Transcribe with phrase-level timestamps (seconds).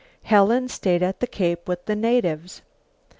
[0.23, 2.63] Helen stayed at the Cape with the natives.